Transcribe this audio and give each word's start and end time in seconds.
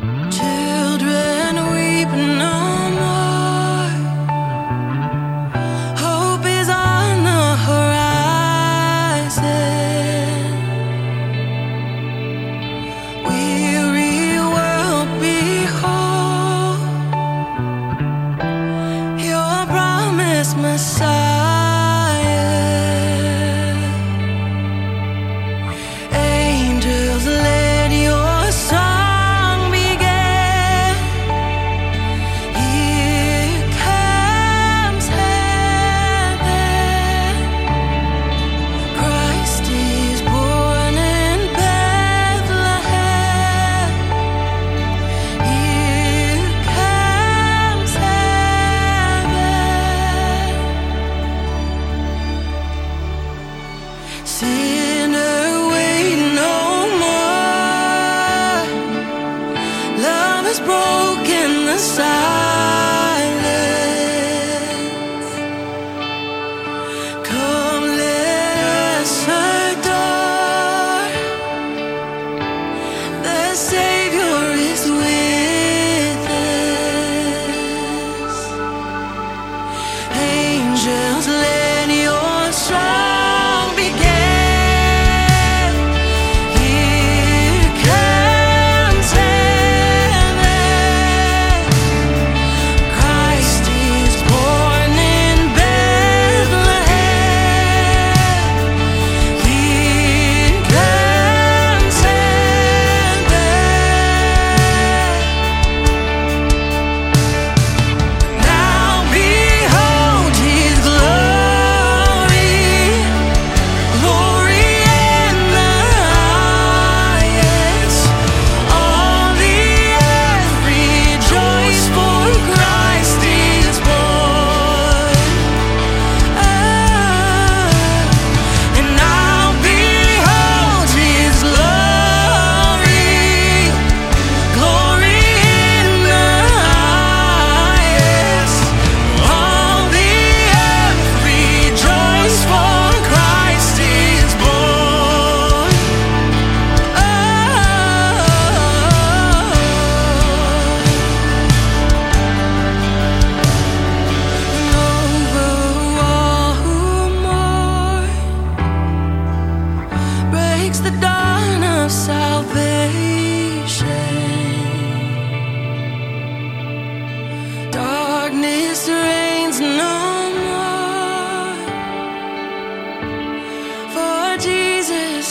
Children 0.00 1.54
weeping. 1.72 2.73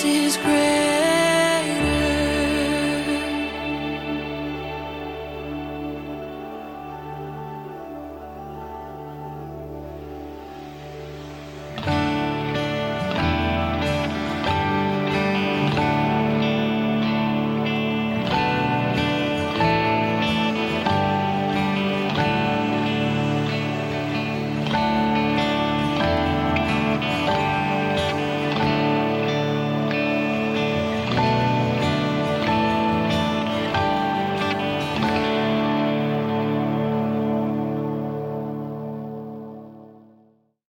Is 0.05 0.37
great. 0.37 0.62